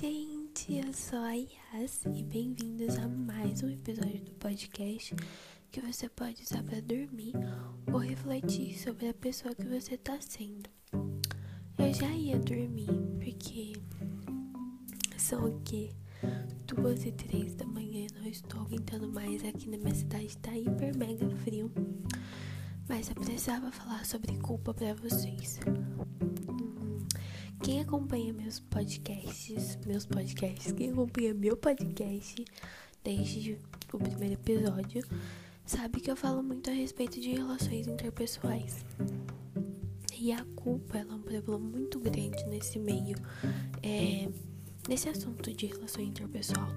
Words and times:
gente, 0.00 0.74
eu 0.76 0.92
sou 0.92 1.18
a 1.18 1.32
Yas 1.32 2.04
e 2.14 2.22
bem-vindos 2.22 2.96
a 2.98 3.08
mais 3.08 3.64
um 3.64 3.68
episódio 3.68 4.20
do 4.20 4.30
podcast 4.34 5.12
que 5.72 5.80
você 5.80 6.08
pode 6.08 6.40
usar 6.40 6.62
para 6.62 6.80
dormir 6.80 7.32
ou 7.92 7.98
refletir 7.98 8.78
sobre 8.78 9.08
a 9.08 9.14
pessoa 9.14 9.52
que 9.56 9.66
você 9.66 9.96
tá 9.96 10.16
sendo. 10.20 10.70
Eu 11.76 11.92
já 11.92 12.08
ia 12.12 12.38
dormir 12.38 12.86
porque 13.18 13.72
são 15.16 15.48
o 15.48 15.60
quê? 15.62 15.90
Duas 16.64 17.04
e 17.04 17.10
três 17.10 17.56
da 17.56 17.66
manhã 17.66 18.06
e 18.06 18.20
não 18.20 18.28
estou 18.28 18.60
aguentando 18.60 19.10
mais 19.10 19.44
aqui 19.44 19.68
na 19.68 19.78
minha 19.78 19.94
cidade, 19.96 20.38
tá 20.38 20.56
hiper 20.56 20.96
mega 20.96 21.28
frio. 21.38 21.72
Mas 22.88 23.08
eu 23.08 23.16
precisava 23.16 23.72
falar 23.72 24.04
sobre 24.04 24.36
culpa 24.36 24.72
para 24.72 24.94
vocês. 24.94 25.58
Quem 27.68 27.82
acompanha 27.82 28.32
meus 28.32 28.60
podcasts, 28.60 29.78
meus 29.84 30.06
podcasts, 30.06 30.72
quem 30.72 30.90
acompanha 30.90 31.34
meu 31.34 31.54
podcast 31.54 32.42
desde 33.04 33.58
o 33.92 33.98
primeiro 33.98 34.36
episódio, 34.36 35.04
sabe 35.66 36.00
que 36.00 36.10
eu 36.10 36.16
falo 36.16 36.42
muito 36.42 36.70
a 36.70 36.72
respeito 36.72 37.20
de 37.20 37.32
relações 37.32 37.86
interpessoais. 37.86 38.86
E 40.18 40.32
a 40.32 40.42
culpa 40.56 40.96
é 40.96 41.04
um 41.04 41.20
problema 41.20 41.58
muito 41.58 42.00
grande 42.00 42.42
nesse 42.46 42.78
meio, 42.78 43.18
é, 43.82 44.30
nesse 44.88 45.10
assunto 45.10 45.52
de 45.52 45.66
relação 45.66 46.02
interpessoal. 46.02 46.70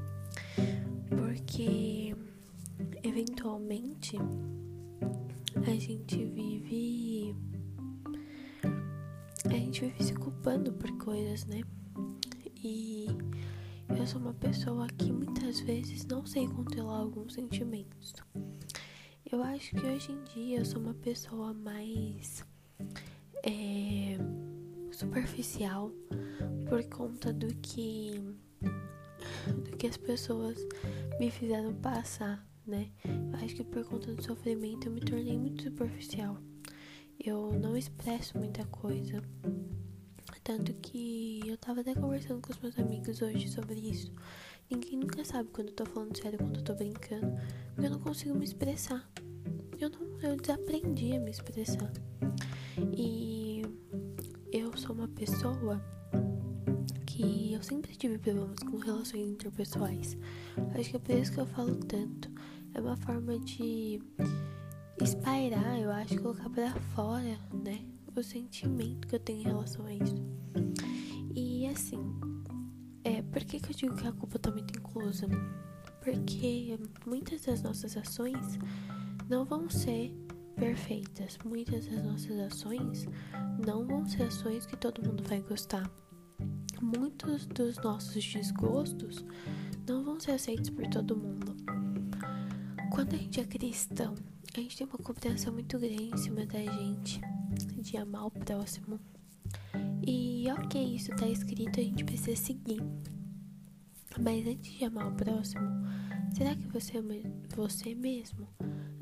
Porque, 1.08 2.14
eventualmente, 3.02 4.18
a 5.56 5.74
gente 5.74 6.26
vive 6.26 7.34
a 9.46 9.54
gente 9.54 9.82
vive 9.82 10.04
se 10.04 10.14
culpando 10.14 10.72
por 10.74 10.92
coisas, 10.98 11.46
né? 11.46 11.62
E 12.64 13.08
eu 13.98 14.06
sou 14.06 14.22
uma 14.22 14.34
pessoa 14.34 14.88
que 14.88 15.12
muitas 15.12 15.60
vezes 15.62 16.06
não 16.06 16.26
sei 16.26 16.48
controlar 16.48 16.98
alguns 16.98 17.34
sentimentos. 17.34 18.14
Eu 19.32 19.42
acho 19.44 19.76
que 19.76 19.86
hoje 19.86 20.12
em 20.12 20.24
dia 20.34 20.60
eu 20.60 20.66
sou 20.66 20.82
uma 20.82 20.94
pessoa 20.94 21.54
mais 21.54 22.46
é, 23.44 24.18
superficial 24.92 25.92
por 26.70 26.84
conta 26.86 27.34
do 27.34 27.48
que 27.56 28.12
do 29.48 29.76
que 29.78 29.88
as 29.88 29.98
pessoas 29.98 30.58
me 31.20 31.32
fizeram 31.32 31.74
passar, 31.76 32.46
né? 32.68 32.92
Eu 33.06 33.40
acho 33.44 33.56
que 33.56 33.64
por 33.64 33.84
conta 33.86 34.14
do 34.14 34.22
sofrimento 34.22 34.88
eu 34.88 34.92
me 34.92 35.02
tornei 35.02 35.38
muito 35.38 35.64
superficial 35.64 36.38
eu 37.24 37.52
não 37.54 37.78
expresso 37.78 38.38
muita 38.38 38.66
coisa. 38.66 39.22
Tanto 40.44 40.74
que 40.76 41.42
eu 41.46 41.58
tava 41.58 41.82
até 41.82 41.94
conversando 41.94 42.42
com 42.42 42.52
os 42.52 42.60
meus 42.60 42.78
amigos 42.80 43.22
hoje 43.22 43.48
sobre 43.48 43.76
isso. 43.80 44.12
Ninguém 44.70 44.98
nunca 44.98 45.24
sabe 45.24 45.50
quando 45.50 45.68
eu 45.68 45.76
tô 45.76 45.86
falando 45.86 46.18
sério, 46.18 46.40
quando 46.40 46.58
eu 46.58 46.64
tô 46.64 46.74
brincando. 46.74 47.38
Porque 47.74 47.86
eu 47.86 47.92
não 47.92 48.00
consigo 48.00 48.36
me 48.36 48.46
expressar. 48.46 49.08
Eu 49.80 49.90
não, 49.90 50.20
eu 50.22 50.36
desaprendi 50.36 51.16
a 51.16 51.20
me 51.20 51.30
expressar. 51.30 51.92
E 52.98 53.62
eu 54.52 54.76
sou 54.76 54.96
uma 54.96 55.08
pessoa 55.08 55.80
que 57.06 57.54
eu 57.54 57.62
sempre 57.62 57.96
tive 57.96 58.18
problemas 58.18 58.60
com 58.60 58.78
relações 58.78 59.30
interpessoais. 59.30 60.18
Acho 60.74 60.90
que 60.90 60.96
é 60.96 61.00
por 61.00 61.16
isso 61.16 61.32
que 61.32 61.40
eu 61.40 61.46
falo 61.46 61.76
tanto. 61.76 62.32
É 62.74 62.82
uma 62.82 62.98
forma 62.98 63.38
de 63.40 64.02
espairar, 65.04 65.80
eu 65.80 65.92
acho, 65.92 66.22
colocar 66.22 66.50
para 66.50 66.74
fora, 66.96 67.40
né? 67.64 67.84
O 68.16 68.22
sentimento 68.22 69.08
que 69.08 69.16
eu 69.16 69.20
tenho 69.20 69.40
em 69.40 69.44
relação 69.44 69.86
a 69.86 69.94
isso. 69.94 70.16
E 71.34 71.66
assim, 71.68 72.00
é, 73.04 73.22
por 73.22 73.44
que, 73.44 73.60
que 73.60 73.72
eu 73.72 73.76
digo 73.76 73.96
que 73.96 74.08
a 74.08 74.12
culpa 74.12 74.38
tá 74.38 74.52
muito 74.52 74.78
inclusa? 74.78 75.28
Porque 76.04 76.78
muitas 77.06 77.42
das 77.42 77.62
nossas 77.62 77.96
ações 77.98 78.60
não 79.30 79.46
vão 79.46 79.70
ser 79.70 80.14
perfeitas. 80.56 81.38
Muitas 81.44 81.88
das 81.88 82.04
nossas 82.04 82.40
ações 82.40 83.08
não 83.66 83.86
vão 83.86 84.06
ser 84.06 84.24
ações 84.24 84.66
que 84.66 84.78
todo 84.78 85.04
mundo 85.08 85.24
vai 85.24 85.42
gostar. 85.42 85.90
Muitos 86.82 87.46
dos 87.48 87.78
nossos 87.78 88.24
desgostos 88.24 89.26
não 89.88 90.04
vão 90.04 90.20
ser 90.20 90.32
aceitos 90.32 90.70
por 90.70 90.86
todo 90.88 91.16
mundo. 91.16 91.61
Quando 92.92 93.16
a 93.16 93.18
gente 93.18 93.40
é 93.40 93.46
cristão, 93.46 94.16
a 94.54 94.60
gente 94.60 94.78
tem 94.78 94.86
uma 94.86 94.98
cobrança 94.98 95.50
muito 95.50 95.80
grande 95.80 96.12
em 96.14 96.18
cima 96.18 96.46
da 96.46 96.60
gente 96.60 97.22
de 97.78 97.96
amar 97.96 98.26
o 98.26 98.32
próximo. 98.32 99.00
E 100.06 100.46
ok, 100.52 100.96
isso 100.96 101.10
tá 101.16 101.26
escrito, 101.26 101.80
a 101.80 101.84
gente 101.84 102.04
precisa 102.04 102.36
seguir. 102.36 102.84
Mas 104.20 104.46
antes 104.46 104.74
de 104.74 104.84
amar 104.84 105.08
o 105.08 105.16
próximo, 105.16 105.66
será 106.36 106.54
que 106.54 106.68
você 106.68 106.98
ama 106.98 107.14
você 107.56 107.96
mesmo? 107.96 108.46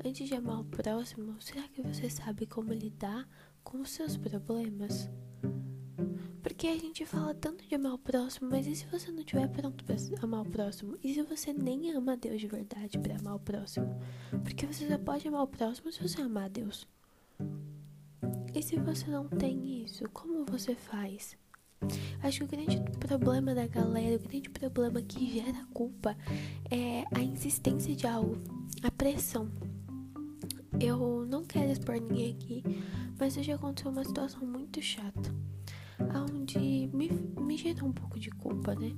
Antes 0.04 0.28
de 0.28 0.36
amar 0.36 0.60
o 0.60 0.64
próximo, 0.64 1.34
será 1.40 1.66
que 1.66 1.82
você 1.82 2.08
sabe 2.08 2.46
como 2.46 2.72
lidar 2.72 3.28
com 3.64 3.80
os 3.80 3.90
seus 3.90 4.16
problemas? 4.16 5.10
Porque 6.42 6.68
a 6.68 6.78
gente 6.78 7.04
fala 7.04 7.34
tanto 7.34 7.66
de 7.66 7.74
amar 7.74 7.94
o 7.94 7.98
próximo, 7.98 8.48
mas 8.50 8.66
e 8.66 8.74
se 8.74 8.86
você 8.86 9.10
não 9.10 9.20
estiver 9.20 9.46
pronto 9.48 9.84
para 9.84 9.96
amar 10.22 10.42
o 10.42 10.48
próximo? 10.48 10.96
E 11.04 11.12
se 11.12 11.22
você 11.22 11.52
nem 11.52 11.92
ama 11.92 12.16
Deus 12.16 12.40
de 12.40 12.46
verdade 12.46 12.98
para 12.98 13.16
amar 13.16 13.36
o 13.36 13.40
próximo? 13.40 14.00
Porque 14.42 14.66
você 14.66 14.88
só 14.88 14.98
pode 14.98 15.28
amar 15.28 15.42
o 15.42 15.46
próximo 15.46 15.92
se 15.92 16.02
você 16.02 16.22
amar 16.22 16.48
Deus. 16.48 16.86
E 18.54 18.62
se 18.62 18.76
você 18.76 19.10
não 19.10 19.28
tem 19.28 19.82
isso, 19.84 20.08
como 20.10 20.46
você 20.46 20.74
faz? 20.74 21.36
Acho 22.22 22.40
que 22.40 22.44
o 22.44 22.48
grande 22.48 22.80
problema 22.98 23.54
da 23.54 23.66
galera, 23.66 24.16
o 24.16 24.28
grande 24.28 24.48
problema 24.48 25.02
que 25.02 25.34
gera 25.34 25.66
culpa 25.72 26.16
é 26.70 27.04
a 27.14 27.22
insistência 27.22 27.94
de 27.94 28.06
algo, 28.06 28.36
a 28.82 28.90
pressão. 28.90 29.50
Eu 30.80 31.26
não 31.26 31.44
quero 31.44 31.70
expor 31.70 32.00
ninguém 32.00 32.32
aqui, 32.32 32.62
mas 33.18 33.36
hoje 33.36 33.52
aconteceu 33.52 33.90
uma 33.90 34.04
situação 34.04 34.46
muito 34.46 34.80
chata 34.80 35.30
onde 36.14 36.88
me, 36.92 37.10
me 37.40 37.56
gera 37.56 37.84
um 37.84 37.92
pouco 37.92 38.18
de 38.18 38.30
culpa, 38.30 38.74
né? 38.74 38.92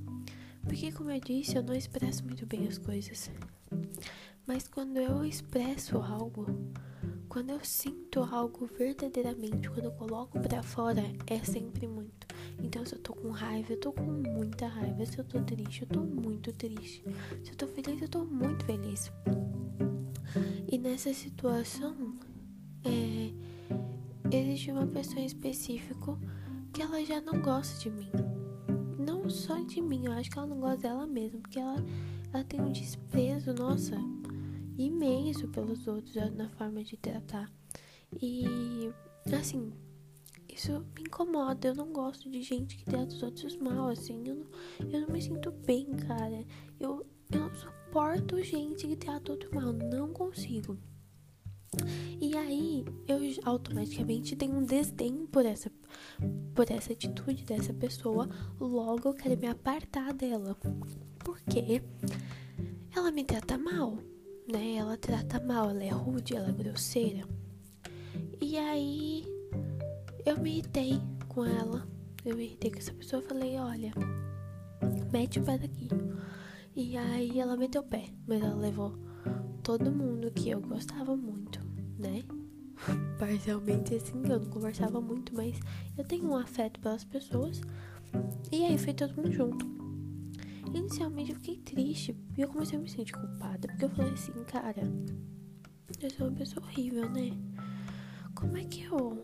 Porque, 0.63 0.91
como 0.91 1.11
eu 1.11 1.19
disse, 1.19 1.55
eu 1.57 1.63
não 1.63 1.73
expresso 1.73 2.23
muito 2.25 2.45
bem 2.45 2.67
as 2.67 2.77
coisas. 2.77 3.29
Mas 4.45 4.67
quando 4.67 4.97
eu 4.97 5.25
expresso 5.25 5.97
algo, 5.97 6.45
quando 7.27 7.49
eu 7.49 7.63
sinto 7.63 8.21
algo 8.21 8.65
verdadeiramente, 8.77 9.69
quando 9.69 9.85
eu 9.85 9.91
coloco 9.91 10.39
para 10.39 10.63
fora, 10.63 11.03
é 11.27 11.39
sempre 11.39 11.87
muito. 11.87 12.27
Então, 12.61 12.85
se 12.85 12.95
eu 12.95 12.99
tô 12.99 13.13
com 13.13 13.29
raiva, 13.31 13.73
eu 13.73 13.79
tô 13.79 13.91
com 13.91 14.03
muita 14.03 14.67
raiva. 14.67 15.05
Se 15.05 15.17
eu 15.19 15.25
tô 15.25 15.41
triste, 15.41 15.81
eu 15.81 15.87
tô 15.87 15.99
muito 16.01 16.53
triste. 16.53 17.03
Se 17.43 17.51
eu 17.51 17.55
tô 17.55 17.67
feliz, 17.67 18.01
eu 18.01 18.09
tô 18.09 18.23
muito 18.23 18.63
feliz. 18.65 19.11
E 20.71 20.77
nessa 20.77 21.13
situação, 21.13 22.17
é, 22.83 23.31
existe 24.35 24.71
uma 24.71 24.87
pessoa 24.87 25.19
em 25.19 25.25
específico 25.25 26.17
que 26.73 26.81
ela 26.81 27.05
já 27.05 27.21
não 27.21 27.39
gosta 27.39 27.79
de 27.79 27.89
mim. 27.91 28.09
Não 28.97 29.29
só 29.29 29.59
de 29.59 29.79
mim, 29.79 30.05
eu 30.05 30.11
acho 30.11 30.31
que 30.31 30.37
ela 30.37 30.47
não 30.47 30.59
gosta 30.59 30.77
dela 30.77 31.05
mesma, 31.05 31.39
porque 31.39 31.59
ela, 31.59 31.75
ela 32.33 32.43
tem 32.43 32.59
um 32.59 32.71
desprezo, 32.71 33.53
nossa, 33.53 33.95
imenso 34.77 35.47
pelos 35.49 35.87
outros 35.87 36.15
na 36.35 36.49
forma 36.49 36.83
de 36.83 36.97
tratar. 36.97 37.51
E 38.19 38.91
assim, 39.31 39.71
isso 40.49 40.71
me 40.95 41.01
incomoda. 41.01 41.67
Eu 41.67 41.75
não 41.75 41.93
gosto 41.93 42.29
de 42.29 42.41
gente 42.41 42.75
que 42.77 42.85
trata 42.85 43.13
os 43.13 43.21
outros 43.21 43.55
mal, 43.57 43.89
assim. 43.89 44.23
Eu 44.25 44.35
não, 44.35 44.89
eu 44.89 45.01
não 45.01 45.09
me 45.09 45.21
sinto 45.21 45.51
bem, 45.51 45.85
cara. 46.07 46.43
Eu, 46.79 47.05
eu 47.31 47.39
não 47.39 47.53
suporto 47.53 48.41
gente 48.43 48.87
que 48.87 48.95
trata 48.95 49.31
outro 49.31 49.53
mal. 49.53 49.71
Não 49.71 50.11
consigo. 50.11 50.77
E 52.33 52.37
aí 52.37 52.85
eu 53.07 53.19
automaticamente 53.45 54.35
tenho 54.35 54.55
um 54.55 54.63
desdém 54.63 55.27
por 55.27 55.45
essa 55.45 55.71
por 56.55 56.71
essa 56.71 56.91
atitude 56.91 57.43
dessa 57.45 57.71
pessoa, 57.71 58.27
logo 58.59 59.09
eu 59.09 59.13
quero 59.13 59.39
me 59.39 59.45
apartar 59.45 60.11
dela. 60.13 60.57
Porque 61.19 61.83
ela 62.95 63.11
me 63.11 63.23
trata 63.23 63.55
mal, 63.55 63.99
né? 64.51 64.77
Ela 64.77 64.97
trata 64.97 65.39
mal, 65.39 65.69
ela 65.69 65.83
é 65.83 65.89
rude, 65.89 66.35
ela 66.35 66.49
é 66.49 66.51
grosseira. 66.51 67.23
E 68.41 68.57
aí 68.57 69.27
eu 70.25 70.39
me 70.39 70.57
irritei 70.57 70.99
com 71.27 71.45
ela. 71.45 71.87
Eu 72.25 72.35
me 72.35 72.45
irritei 72.45 72.71
com 72.71 72.79
essa 72.79 72.93
pessoa 72.95 73.21
e 73.21 73.27
falei, 73.27 73.59
olha, 73.59 73.93
mete 75.11 75.39
o 75.39 75.43
pé 75.43 75.59
daqui. 75.59 75.87
E 76.75 76.97
aí 76.97 77.39
ela 77.39 77.55
meteu 77.55 77.83
o 77.83 77.85
pé, 77.85 78.05
mas 78.25 78.41
ela 78.41 78.55
levou 78.55 78.97
todo 79.61 79.91
mundo 79.91 80.31
que 80.31 80.49
eu 80.49 80.59
gostava 80.59 81.15
muito, 81.15 81.59
né? 82.03 82.23
Parcialmente 83.17 83.95
assim, 83.95 84.21
eu 84.23 84.39
não 84.39 84.49
conversava 84.49 84.99
muito, 84.99 85.33
mas 85.35 85.59
eu 85.97 86.03
tenho 86.03 86.25
um 86.25 86.35
afeto 86.35 86.79
pelas 86.79 87.03
pessoas. 87.03 87.61
E 88.51 88.63
aí 88.65 88.77
foi 88.77 88.93
todo 88.93 89.15
mundo 89.15 89.31
junto. 89.31 89.65
Inicialmente 90.73 91.31
eu 91.31 91.37
fiquei 91.37 91.57
triste 91.57 92.15
e 92.37 92.41
eu 92.41 92.47
comecei 92.47 92.77
a 92.77 92.81
me 92.81 92.89
sentir 92.89 93.13
culpada, 93.13 93.67
porque 93.67 93.85
eu 93.85 93.89
falei 93.89 94.13
assim, 94.13 94.31
cara, 94.45 94.81
eu 96.01 96.09
sou 96.09 96.27
uma 96.27 96.35
pessoa 96.35 96.65
horrível, 96.65 97.09
né? 97.09 97.31
Como 98.35 98.57
é 98.57 98.63
que 98.65 98.83
eu. 98.83 99.23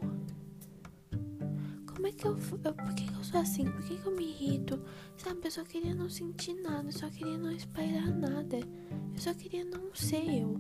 Como 1.88 2.08
é 2.08 2.12
que 2.12 2.26
eu, 2.26 2.38
eu, 2.64 2.74
por 2.74 2.94
que, 2.96 3.14
eu 3.14 3.24
sou 3.24 3.42
assim? 3.42 3.66
Por 3.66 3.84
que, 3.84 3.98
que 3.98 4.06
eu 4.06 4.16
me 4.16 4.24
irrito? 4.24 4.82
Sabe, 5.18 5.42
eu 5.44 5.52
só 5.52 5.64
queria 5.64 5.94
não 5.94 6.10
sentir 6.10 6.54
nada, 6.54 6.88
eu 6.88 6.94
só 6.94 7.10
queria 7.10 7.38
não 7.38 7.52
espalhar 7.52 8.10
nada. 8.16 8.58
Eu 8.58 9.20
só 9.20 9.34
queria 9.34 9.66
não 9.66 9.94
ser 9.94 10.24
eu. 10.42 10.56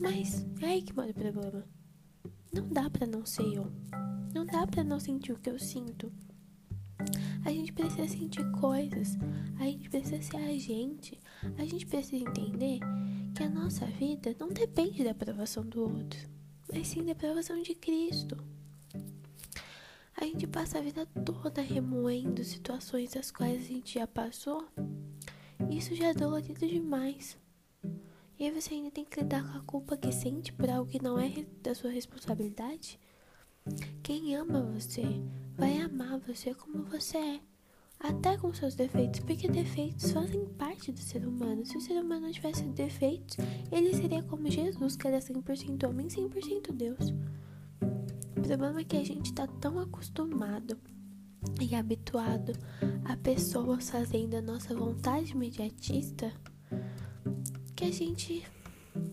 Mas 0.00 0.46
é 0.60 0.66
aí 0.66 0.82
que 0.82 0.94
mora 0.94 1.10
o 1.10 1.14
problema. 1.14 1.64
Não 2.52 2.68
dá 2.68 2.88
para 2.88 3.06
não 3.06 3.24
ser 3.26 3.54
eu. 3.54 3.70
Não 4.34 4.46
dá 4.46 4.66
para 4.66 4.82
não 4.82 4.98
sentir 4.98 5.32
o 5.32 5.38
que 5.38 5.50
eu 5.50 5.58
sinto. 5.58 6.12
A 7.44 7.50
gente 7.50 7.72
precisa 7.72 8.08
sentir 8.08 8.50
coisas. 8.52 9.16
A 9.58 9.64
gente 9.64 9.88
precisa 9.90 10.22
ser 10.22 10.36
a 10.36 10.58
gente. 10.58 11.20
A 11.58 11.64
gente 11.64 11.86
precisa 11.86 12.16
entender 12.16 12.80
que 13.34 13.42
a 13.42 13.48
nossa 13.48 13.86
vida 13.86 14.34
não 14.38 14.48
depende 14.48 15.04
da 15.04 15.10
aprovação 15.10 15.64
do 15.64 15.82
outro, 15.82 16.28
mas 16.72 16.88
sim 16.88 17.04
da 17.04 17.12
aprovação 17.12 17.60
de 17.62 17.74
Cristo. 17.74 18.36
A 20.16 20.24
gente 20.24 20.46
passa 20.46 20.78
a 20.78 20.82
vida 20.82 21.06
toda 21.24 21.62
remoendo 21.62 22.44
situações 22.44 23.12
das 23.12 23.30
quais 23.30 23.62
a 23.62 23.68
gente 23.68 23.98
já 23.98 24.06
passou. 24.06 24.68
Isso 25.70 25.94
já 25.94 26.08
é 26.08 26.14
dolorido 26.14 26.66
demais. 26.66 27.38
E 28.40 28.46
aí 28.46 28.50
você 28.50 28.72
ainda 28.72 28.90
tem 28.90 29.04
que 29.04 29.20
lidar 29.20 29.44
com 29.44 29.58
a 29.58 29.60
culpa 29.60 29.98
que 29.98 30.10
sente 30.10 30.50
por 30.50 30.70
algo 30.70 30.90
que 30.90 31.02
não 31.02 31.18
é 31.18 31.30
da 31.62 31.74
sua 31.74 31.90
responsabilidade? 31.90 32.98
Quem 34.02 34.34
ama 34.34 34.62
você 34.62 35.02
vai 35.58 35.76
amar 35.76 36.18
você 36.20 36.54
como 36.54 36.84
você 36.84 37.18
é, 37.18 37.40
até 37.98 38.38
com 38.38 38.54
seus 38.54 38.74
defeitos, 38.74 39.20
porque 39.20 39.46
defeitos 39.46 40.10
fazem 40.12 40.46
parte 40.54 40.90
do 40.90 41.00
ser 41.00 41.26
humano. 41.26 41.66
Se 41.66 41.76
o 41.76 41.82
ser 41.82 42.00
humano 42.02 42.22
não 42.22 42.32
tivesse 42.32 42.62
defeitos, 42.62 43.36
ele 43.70 43.94
seria 43.94 44.22
como 44.22 44.50
Jesus, 44.50 44.96
que 44.96 45.06
era 45.06 45.18
100% 45.18 45.86
homem 45.86 46.06
e 46.06 46.10
100% 46.10 46.72
Deus. 46.72 47.12
O 48.38 48.40
problema 48.40 48.80
é 48.80 48.84
que 48.84 48.96
a 48.96 49.04
gente 49.04 49.26
está 49.26 49.46
tão 49.46 49.78
acostumado 49.78 50.78
e 51.60 51.74
habituado 51.74 52.54
a 53.04 53.18
pessoas 53.18 53.90
fazendo 53.90 54.36
a 54.36 54.40
nossa 54.40 54.74
vontade 54.74 55.32
imediatista 55.32 56.32
que 57.80 57.86
a 57.86 57.90
gente 57.90 58.44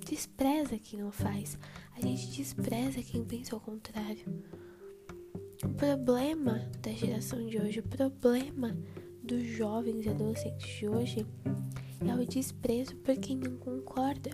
despreza 0.06 0.78
quem 0.78 1.00
não 1.00 1.10
faz, 1.10 1.58
a 1.96 2.02
gente 2.02 2.36
despreza 2.36 3.02
quem 3.02 3.24
pensa 3.24 3.56
ao 3.56 3.62
contrário. 3.62 4.44
O 5.64 5.69
problema 5.69 6.69
da 6.81 6.92
geração 6.92 7.48
de 7.48 7.58
hoje, 7.58 7.80
o 7.80 7.84
problema 7.84 8.78
dos 9.24 9.42
jovens 9.42 10.06
e 10.06 10.10
adolescentes 10.10 10.80
de 10.80 10.86
hoje 10.86 11.25
é 12.06 12.14
o 12.14 12.28
desprezo 12.28 12.94
por 12.98 13.16
quem 13.16 13.38
não 13.38 13.56
concorda. 13.56 14.31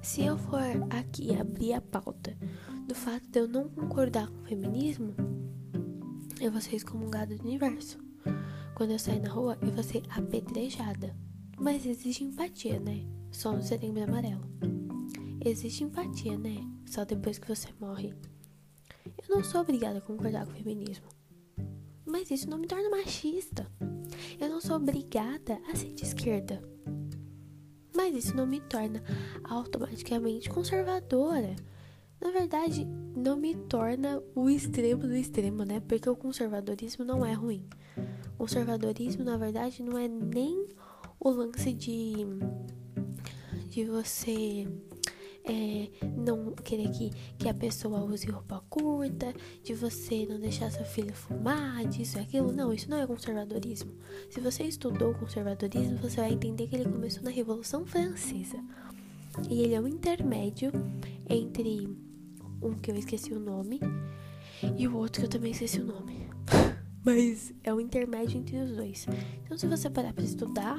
Se 0.00 0.22
eu 0.24 0.38
for 0.38 0.62
aqui 0.88 1.34
abrir 1.34 1.72
a 1.72 1.80
pauta 1.80 2.38
do 2.86 2.94
fato 2.94 3.28
de 3.28 3.40
eu 3.40 3.48
não 3.48 3.68
concordar 3.68 4.28
com 4.28 4.42
o 4.42 4.46
feminismo, 4.46 5.12
eu 6.40 6.52
vou 6.52 6.60
ser 6.60 6.76
excomungada 6.76 7.34
do 7.34 7.42
universo. 7.42 7.98
Quando 8.76 8.92
eu 8.92 8.98
sair 9.00 9.18
na 9.18 9.30
rua, 9.30 9.58
eu 9.60 9.72
vou 9.72 9.82
ser 9.82 10.04
apedrejada. 10.08 11.16
Mas 11.58 11.84
existe 11.84 12.22
empatia, 12.22 12.78
né? 12.78 13.04
Só 13.30 13.52
no 13.52 13.62
setembro 13.62 14.02
amarelo. 14.02 14.42
Existe 15.44 15.84
empatia, 15.84 16.36
né? 16.36 16.56
Só 16.86 17.04
depois 17.04 17.38
que 17.38 17.48
você 17.48 17.68
morre. 17.80 18.14
Eu 19.06 19.36
não 19.36 19.44
sou 19.44 19.60
obrigada 19.60 19.98
a 19.98 20.02
concordar 20.02 20.44
com 20.44 20.52
o 20.52 20.56
feminismo. 20.56 21.06
Mas 22.04 22.30
isso 22.30 22.50
não 22.50 22.58
me 22.58 22.66
torna 22.66 22.90
machista. 22.90 23.66
Eu 24.38 24.48
não 24.48 24.60
sou 24.60 24.76
obrigada 24.76 25.60
a 25.70 25.76
ser 25.76 25.92
de 25.92 26.04
esquerda. 26.04 26.62
Mas 27.94 28.14
isso 28.14 28.36
não 28.36 28.46
me 28.46 28.60
torna 28.60 29.02
automaticamente 29.44 30.50
conservadora. 30.50 31.54
Na 32.20 32.30
verdade, 32.30 32.84
não 33.16 33.36
me 33.36 33.54
torna 33.54 34.22
o 34.34 34.50
extremo 34.50 35.02
do 35.02 35.14
extremo, 35.14 35.64
né? 35.64 35.80
Porque 35.80 36.08
o 36.08 36.16
conservadorismo 36.16 37.04
não 37.04 37.24
é 37.24 37.32
ruim. 37.32 37.66
Conservadorismo, 38.36 39.24
na 39.24 39.36
verdade, 39.36 39.82
não 39.82 39.96
é 39.96 40.06
nem 40.06 40.66
o 41.18 41.30
lance 41.30 41.72
de 41.72 42.14
de 43.70 43.84
você 43.84 44.66
é, 45.44 45.88
não 46.16 46.52
querer 46.52 46.90
que, 46.90 47.10
que 47.38 47.48
a 47.48 47.54
pessoa 47.54 48.04
use 48.04 48.30
roupa 48.30 48.62
curta, 48.68 49.32
de 49.62 49.74
você 49.74 50.26
não 50.26 50.38
deixar 50.38 50.70
seu 50.70 50.84
filho 50.84 51.14
fumar, 51.14 51.86
disso 51.86 52.18
e 52.18 52.20
aquilo. 52.20 52.52
Não, 52.52 52.72
isso 52.72 52.90
não 52.90 52.98
é 52.98 53.06
conservadorismo. 53.06 53.92
Se 54.28 54.40
você 54.40 54.64
estudou 54.64 55.14
conservadorismo, 55.14 55.96
você 55.98 56.16
vai 56.20 56.32
entender 56.32 56.66
que 56.66 56.76
ele 56.76 56.90
começou 56.90 57.22
na 57.22 57.30
Revolução 57.30 57.86
Francesa. 57.86 58.62
E 59.48 59.62
ele 59.62 59.74
é 59.74 59.80
um 59.80 59.88
intermédio 59.88 60.72
entre 61.28 61.88
um 62.60 62.74
que 62.74 62.90
eu 62.90 62.96
esqueci 62.96 63.32
o 63.32 63.40
nome 63.40 63.80
e 64.76 64.86
o 64.86 64.96
outro 64.96 65.20
que 65.20 65.26
eu 65.26 65.30
também 65.30 65.52
esqueci 65.52 65.80
o 65.80 65.86
nome. 65.86 66.28
Mas 67.02 67.54
é 67.64 67.72
um 67.72 67.80
intermédio 67.80 68.38
entre 68.38 68.58
os 68.58 68.76
dois. 68.76 69.06
Então, 69.42 69.56
se 69.56 69.66
você 69.66 69.88
parar 69.88 70.12
pra 70.12 70.22
estudar, 70.22 70.76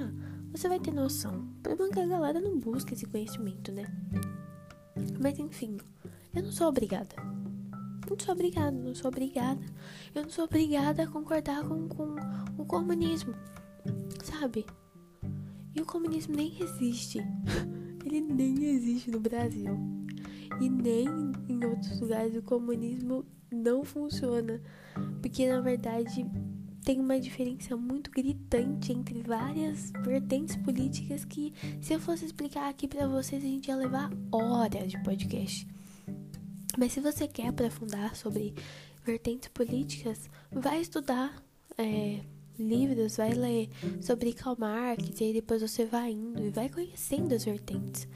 você 0.52 0.68
vai 0.68 0.80
ter 0.80 0.94
noção. 0.94 1.48
O 1.68 1.90
que 1.90 2.00
a 2.00 2.08
galera 2.08 2.40
não 2.40 2.60
busca 2.60 2.94
esse 2.94 3.06
conhecimento, 3.06 3.72
né? 3.72 3.86
Mas 5.20 5.40
enfim, 5.40 5.78
eu 6.36 6.44
não 6.44 6.52
sou 6.52 6.68
obrigada. 6.68 7.16
Não 8.10 8.20
sou 8.20 8.34
obrigada, 8.34 8.72
não 8.72 8.94
sou 8.94 9.10
obrigada. 9.10 9.62
Eu 10.14 10.24
não 10.24 10.30
sou 10.30 10.44
obrigada 10.44 11.04
a 11.04 11.08
concordar 11.08 11.64
com, 11.64 11.88
com 11.88 12.16
o 12.58 12.66
comunismo, 12.66 13.34
sabe? 14.24 14.66
E 15.74 15.82
o 15.82 15.86
comunismo 15.86 16.36
nem 16.36 16.54
existe. 16.62 17.20
Ele 18.06 18.20
nem 18.20 18.66
existe 18.66 19.10
no 19.10 19.20
Brasil. 19.20 19.78
E 20.60 20.70
nem 20.70 21.08
em 21.48 21.66
outros 21.66 22.02
lugares 22.02 22.36
o 22.36 22.42
comunismo 22.42 23.26
não 23.50 23.86
funciona. 23.86 24.62
Porque 25.22 25.48
na 25.48 25.62
verdade 25.62 26.26
tem 26.84 27.00
uma 27.00 27.20
diferença 27.20 27.76
muito 27.78 28.10
gritante 28.10 28.92
entre 28.92 29.22
várias 29.22 29.92
vertentes 30.04 30.56
políticas 30.56 31.24
que, 31.24 31.54
se 31.80 31.94
eu 31.94 32.00
fosse 32.00 32.26
explicar 32.26 32.70
aqui 32.70 32.88
para 32.88 33.08
vocês, 33.08 33.44
a 33.44 33.48
gente 33.48 33.68
ia 33.68 33.76
levar 33.76 34.12
horas 34.32 34.92
de 34.92 35.02
podcast. 35.04 35.68
Mas 36.78 36.94
se 36.94 37.00
você 37.00 37.28
quer 37.28 37.48
aprofundar 37.48 38.16
sobre 38.16 38.54
vertentes 39.06 39.50
políticas, 39.50 40.30
vai 40.52 40.82
estudar 40.82 41.44
é, 41.78 42.22
livros, 42.58 43.18
vai 43.18 43.34
ler 43.34 43.70
sobre 44.02 44.34
Karl 44.34 44.56
Marx 44.58 45.20
e 45.20 45.26
aí 45.26 45.34
depois 45.34 45.62
você 45.62 45.86
vai 45.86 46.12
indo 46.12 46.44
e 46.44 46.50
vai 46.50 46.70
conhecendo 46.70 47.34
as 47.34 47.46
vertentes. 47.46 48.08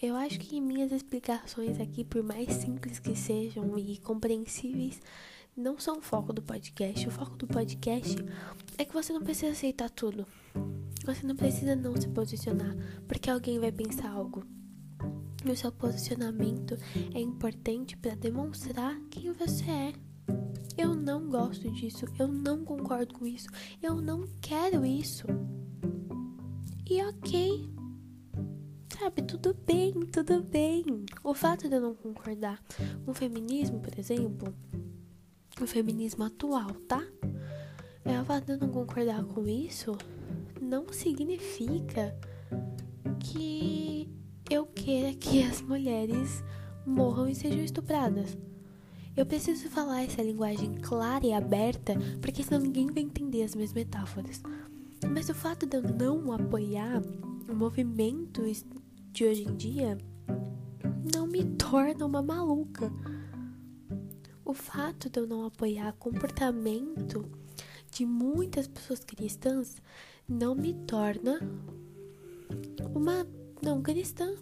Eu 0.00 0.16
acho 0.16 0.40
que 0.40 0.60
minhas 0.60 0.92
explicações 0.92 1.78
aqui, 1.78 2.04
por 2.04 2.22
mais 2.22 2.54
simples 2.54 2.98
que 2.98 3.14
sejam 3.14 3.78
e 3.78 3.98
compreensíveis, 3.98 4.98
não 5.56 5.78
são 5.78 5.98
o 5.98 6.02
foco 6.02 6.32
do 6.32 6.42
podcast. 6.42 7.06
O 7.06 7.10
foco 7.10 7.36
do 7.36 7.46
podcast 7.46 8.16
é 8.78 8.84
que 8.84 8.92
você 8.92 9.12
não 9.12 9.22
precisa 9.22 9.52
aceitar 9.52 9.90
tudo. 9.90 10.26
Você 11.04 11.26
não 11.26 11.36
precisa 11.36 11.74
não 11.74 11.96
se 12.00 12.08
posicionar, 12.08 12.76
porque 13.08 13.30
alguém 13.30 13.58
vai 13.58 13.72
pensar 13.72 14.10
algo. 14.10 14.44
E 15.44 15.50
o 15.50 15.56
seu 15.56 15.72
posicionamento 15.72 16.76
é 17.14 17.20
importante 17.20 17.96
para 17.96 18.14
demonstrar 18.14 18.98
quem 19.10 19.32
você 19.32 19.64
é. 19.70 19.92
Eu 20.76 20.94
não 20.94 21.28
gosto 21.28 21.70
disso, 21.72 22.04
eu 22.18 22.28
não 22.28 22.64
concordo 22.64 23.14
com 23.14 23.26
isso, 23.26 23.48
eu 23.82 24.00
não 24.00 24.28
quero 24.40 24.84
isso. 24.84 25.26
E 26.88 27.02
ok. 27.02 27.70
Sabe, 28.98 29.22
tudo 29.22 29.54
bem, 29.66 29.92
tudo 30.12 30.42
bem. 30.42 30.84
O 31.24 31.32
fato 31.32 31.68
de 31.68 31.74
eu 31.74 31.80
não 31.80 31.94
concordar 31.94 32.62
com 33.04 33.12
o 33.12 33.14
feminismo, 33.14 33.80
por 33.80 33.98
exemplo, 33.98 34.54
o 35.64 35.68
feminismo 35.68 36.24
atual, 36.24 36.70
tá? 36.88 37.02
É 38.04 38.16
a 38.16 38.24
fato 38.24 38.46
de 38.46 38.52
eu 38.52 38.58
não 38.58 38.68
concordar 38.68 39.22
com 39.24 39.46
isso 39.46 39.96
não 40.60 40.92
significa 40.92 42.16
que 43.18 44.08
eu 44.48 44.66
queira 44.66 45.12
que 45.14 45.42
as 45.42 45.60
mulheres 45.60 46.42
morram 46.86 47.28
e 47.28 47.34
sejam 47.34 47.64
estupradas. 47.64 48.36
Eu 49.16 49.26
preciso 49.26 49.68
falar 49.68 50.02
essa 50.02 50.22
linguagem 50.22 50.74
clara 50.74 51.26
e 51.26 51.32
aberta, 51.32 51.94
porque 52.20 52.42
senão 52.42 52.60
ninguém 52.60 52.86
vai 52.86 53.02
entender 53.02 53.42
as 53.42 53.54
minhas 53.54 53.72
metáforas. 53.72 54.40
Mas 55.12 55.28
o 55.28 55.34
fato 55.34 55.66
de 55.66 55.76
eu 55.76 55.82
não 55.82 56.32
apoiar 56.32 57.02
o 57.48 57.54
movimento 57.54 58.42
de 59.12 59.24
hoje 59.24 59.42
em 59.42 59.56
dia 59.56 59.98
não 61.12 61.26
me 61.26 61.44
torna 61.44 62.06
uma 62.06 62.22
maluca 62.22 62.92
o 64.44 64.54
fato 64.54 65.08
de 65.08 65.20
eu 65.20 65.26
não 65.26 65.44
apoiar 65.44 65.92
comportamento 65.94 67.30
de 67.90 68.06
muitas 68.06 68.66
pessoas 68.66 69.00
cristãs 69.04 69.80
não 70.28 70.54
me 70.54 70.74
torna 70.86 71.40
uma 72.94 73.26
não 73.62 73.82
cristã. 73.82 74.34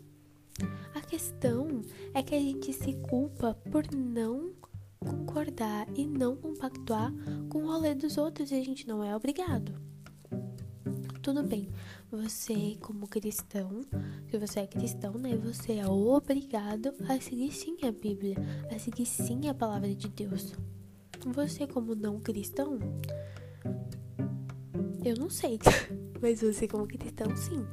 A 0.95 1.01
questão 1.01 1.83
é 2.15 2.23
que 2.23 2.35
a 2.35 2.41
gente 2.41 2.73
se 2.73 2.95
culpa 3.09 3.55
por 3.71 3.85
não 3.95 4.53
concordar 4.99 5.87
e 5.97 6.07
não 6.07 6.37
compactuar 6.37 7.13
com 7.49 7.63
o 7.63 7.67
rolê 7.67 7.95
dos 7.95 8.19
outros 8.19 8.51
e 8.51 8.55
a 8.55 8.65
gente 8.65 8.87
não 8.87 9.03
é 9.03 9.15
obrigado. 9.15 9.73
Tudo 11.23 11.43
bem, 11.43 11.69
você, 12.11 12.77
como 12.81 13.07
cristão, 13.07 13.83
se 14.31 14.39
você 14.39 14.61
é 14.61 14.67
cristão, 14.67 15.13
né? 15.15 15.37
Você 15.37 15.75
é 15.75 15.87
obrigado 15.87 16.95
a 17.09 17.21
seguir 17.21 17.53
sim 17.53 17.77
a 17.83 17.93
Bíblia, 17.93 18.37
a 18.75 18.79
seguir 18.79 19.05
sim 19.05 19.49
a 19.49 19.55
palavra 19.55 19.95
de 19.95 20.09
Deus. 20.09 20.55
você 21.27 21.67
como 21.67 21.95
não 21.95 22.19
cristão, 22.19 22.79
eu 25.05 25.17
não 25.19 25.29
sei, 25.29 25.59
mas 26.21 26.41
você 26.41 26.67
como 26.67 26.87
cristão 26.87 27.37
sim. 27.37 27.67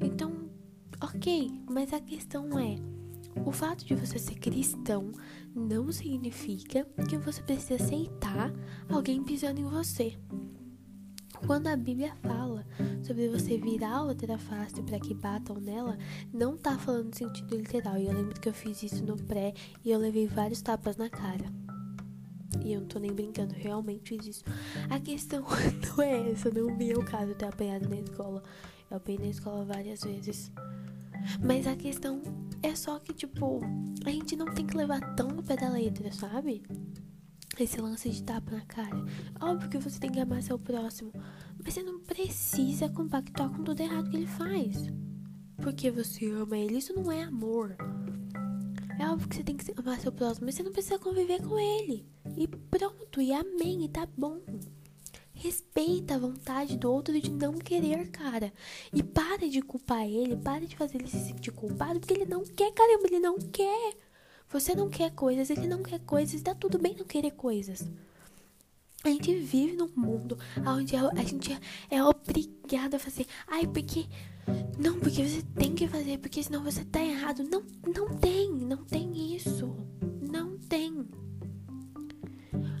Então, 0.00 0.32
ok, 1.00 1.50
mas 1.70 1.92
a 1.92 2.00
questão 2.00 2.58
é, 2.58 2.76
o 3.46 3.52
fato 3.52 3.84
de 3.84 3.94
você 3.94 4.18
ser 4.18 4.34
cristão 4.34 5.12
não 5.54 5.92
significa 5.92 6.84
que 7.08 7.16
você 7.16 7.40
precisa 7.42 7.82
aceitar 7.82 8.52
alguém 8.88 9.22
pisando 9.22 9.60
em 9.60 9.64
você. 9.64 10.16
Quando 11.46 11.66
a 11.66 11.76
Bíblia 11.76 12.14
fala 12.22 12.64
sobre 13.02 13.28
você 13.28 13.56
virar 13.56 14.02
outra 14.02 14.38
face 14.38 14.82
para 14.82 15.00
que 15.00 15.14
batam 15.14 15.56
nela, 15.56 15.98
não 16.32 16.56
tá 16.56 16.78
falando 16.78 17.06
no 17.06 17.14
sentido 17.14 17.56
literal. 17.56 17.98
E 17.98 18.06
eu 18.06 18.12
lembro 18.12 18.40
que 18.40 18.48
eu 18.48 18.52
fiz 18.52 18.82
isso 18.82 19.04
no 19.04 19.16
pré 19.16 19.54
e 19.84 19.90
eu 19.90 19.98
levei 19.98 20.26
vários 20.26 20.62
tapas 20.62 20.96
na 20.96 21.08
cara. 21.08 21.46
E 22.64 22.72
eu 22.72 22.80
não 22.80 22.88
tô 22.88 22.98
nem 22.98 23.12
brincando, 23.12 23.54
realmente 23.54 24.16
fiz 24.16 24.26
isso. 24.26 24.44
A 24.88 24.98
questão 25.00 25.44
não 25.96 26.04
é 26.04 26.30
essa, 26.30 26.50
não 26.50 26.76
vi 26.76 26.92
o 26.92 27.04
caso 27.04 27.28
de 27.28 27.34
ter 27.34 27.46
apanhado 27.46 27.88
na 27.88 27.96
escola. 27.96 28.42
Eu 28.90 28.96
apanhei 28.96 29.20
na 29.20 29.28
escola 29.28 29.64
várias 29.64 30.02
vezes. 30.02 30.52
Mas 31.42 31.66
a 31.66 31.76
questão 31.76 32.22
é 32.62 32.74
só 32.74 32.98
que, 32.98 33.12
tipo, 33.12 33.60
a 34.04 34.10
gente 34.10 34.36
não 34.36 34.46
tem 34.46 34.66
que 34.66 34.76
levar 34.76 35.00
tão 35.14 35.28
no 35.28 35.42
pé 35.42 35.56
da 35.56 35.68
letra, 35.68 36.12
sabe? 36.12 36.62
Esse 37.62 37.80
lance 37.80 38.08
de 38.10 38.22
tapa 38.22 38.50
na 38.50 38.60
cara. 38.62 39.04
Óbvio 39.40 39.70
que 39.70 39.78
você 39.78 39.98
tem 39.98 40.10
que 40.10 40.20
amar 40.20 40.42
seu 40.42 40.58
próximo, 40.58 41.12
mas 41.62 41.74
você 41.74 41.82
não 41.82 42.00
precisa 42.00 42.88
compactuar 42.88 43.50
com 43.50 43.62
tudo 43.64 43.80
errado 43.80 44.10
que 44.10 44.16
ele 44.16 44.26
faz. 44.26 44.88
Porque 45.56 45.90
você 45.90 46.30
ama 46.30 46.56
ele, 46.56 46.78
isso 46.78 46.94
não 46.94 47.10
é 47.12 47.22
amor. 47.22 47.76
É 48.98 49.08
óbvio 49.08 49.28
que 49.28 49.36
você 49.36 49.42
tem 49.42 49.56
que 49.56 49.72
amar 49.76 49.98
seu 50.00 50.12
próximo, 50.12 50.46
mas 50.46 50.54
você 50.54 50.62
não 50.62 50.72
precisa 50.72 50.98
conviver 50.98 51.42
com 51.42 51.58
ele. 51.58 52.06
E 52.36 52.46
pronto, 52.46 53.20
e 53.20 53.32
amém, 53.32 53.84
e 53.84 53.88
tá 53.88 54.06
bom. 54.16 54.40
Respeita 55.32 56.16
a 56.16 56.18
vontade 56.18 56.76
do 56.76 56.92
outro 56.92 57.18
de 57.18 57.30
não 57.30 57.54
querer, 57.54 58.10
cara. 58.10 58.52
E 58.92 59.02
para 59.02 59.48
de 59.48 59.62
culpar 59.62 60.06
ele, 60.06 60.36
para 60.36 60.66
de 60.66 60.76
fazer 60.76 60.98
ele 60.98 61.08
se 61.08 61.18
sentir 61.18 61.50
culpado, 61.50 61.98
porque 61.98 62.12
ele 62.12 62.26
não 62.26 62.44
quer, 62.44 62.72
caramba, 62.72 63.06
ele 63.06 63.20
não 63.20 63.38
quer. 63.38 63.94
Você 64.50 64.74
não 64.74 64.90
quer 64.90 65.12
coisas, 65.12 65.48
ele 65.48 65.68
não 65.68 65.80
quer 65.82 66.00
coisas, 66.00 66.42
tá 66.42 66.54
tudo 66.54 66.76
bem 66.76 66.96
não 66.96 67.04
querer 67.04 67.30
coisas. 67.30 67.88
A 69.04 69.08
gente 69.08 69.34
vive 69.36 69.76
num 69.76 69.88
mundo 69.96 70.36
onde 70.66 70.94
a 70.96 71.22
gente 71.22 71.58
é 71.88 72.02
obrigado 72.02 72.94
a 72.94 72.98
fazer. 72.98 73.26
Ai, 73.46 73.66
porque. 73.66 74.06
Não, 74.78 74.98
porque 74.98 75.26
você 75.26 75.42
tem 75.54 75.74
que 75.74 75.86
fazer, 75.86 76.18
porque 76.18 76.42
senão 76.42 76.64
você 76.64 76.84
tá 76.84 77.00
errado. 77.00 77.44
Não, 77.44 77.62
não 77.94 78.18
tem, 78.18 78.50
não 78.50 78.84
tem 78.84 79.34
isso. 79.34 79.74
Não 80.20 80.58
tem. 80.58 81.06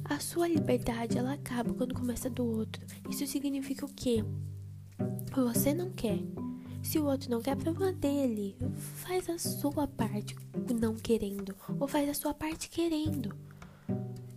A 0.04 0.18
sua 0.18 0.48
liberdade, 0.48 1.16
ela 1.16 1.34
acaba 1.34 1.72
quando 1.72 1.94
começa 1.94 2.28
do 2.28 2.44
outro. 2.44 2.84
Isso 3.08 3.26
significa 3.26 3.86
o 3.86 3.94
quê? 3.94 4.24
Você 5.32 5.72
não 5.72 5.90
quer. 5.90 6.18
Se 6.82 6.98
o 6.98 7.04
outro 7.04 7.30
não 7.30 7.42
quer, 7.42 7.56
problema 7.56 7.92
dele. 7.92 8.56
Faz 8.74 9.28
a 9.28 9.38
sua 9.38 9.86
parte 9.86 10.34
não 10.80 10.94
querendo. 10.94 11.54
Ou 11.78 11.86
faz 11.86 12.08
a 12.08 12.14
sua 12.14 12.34
parte 12.34 12.68
querendo. 12.68 13.34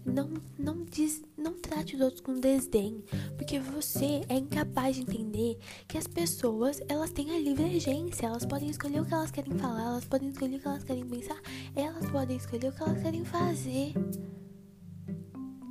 Não, 0.05 0.29
não, 0.59 0.83
diz, 0.83 1.23
não 1.38 1.53
trate 1.53 1.95
os 1.95 2.01
outros 2.01 2.21
com 2.21 2.39
desdém, 2.39 3.03
porque 3.38 3.57
você 3.57 4.21
é 4.27 4.35
incapaz 4.35 4.95
de 4.95 5.01
entender 5.01 5.57
que 5.88 5.97
as 5.97 6.05
pessoas 6.05 6.81
elas 6.89 7.09
têm 7.09 7.31
a 7.31 7.39
livre 7.39 7.63
agência, 7.63 8.27
elas 8.27 8.45
podem 8.45 8.69
escolher 8.69 9.01
o 9.01 9.05
que 9.05 9.13
elas 9.13 9.31
querem 9.31 9.57
falar, 9.57 9.85
elas 9.85 10.05
podem 10.05 10.29
escolher 10.29 10.57
o 10.57 10.59
que 10.59 10.67
elas 10.67 10.83
querem 10.83 11.05
pensar, 11.07 11.41
elas 11.73 12.05
podem 12.12 12.38
escolher 12.38 12.67
o 12.67 12.71
que 12.73 12.83
elas 12.83 13.01
querem 13.01 13.23
fazer. 13.23 13.93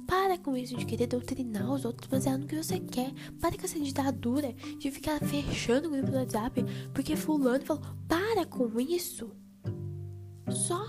Para 0.06 0.38
com 0.38 0.56
isso 0.56 0.76
de 0.76 0.86
querer 0.86 1.06
doutrinar 1.06 1.70
os 1.70 1.84
outros 1.84 1.91
baseado 2.12 2.40
no 2.40 2.46
que 2.46 2.56
você 2.56 2.78
quer. 2.78 3.12
Para 3.40 3.56
com 3.56 3.64
essa 3.64 3.80
ditadura 3.80 4.52
de 4.78 4.90
ficar 4.90 5.18
fechando 5.20 5.88
o 5.88 5.90
grupo 5.90 6.10
do 6.10 6.18
WhatsApp 6.18 6.62
porque 6.92 7.16
fulano 7.16 7.64
falou. 7.64 7.82
Para 8.06 8.44
com 8.44 8.78
isso. 8.78 9.30
Só. 10.50 10.86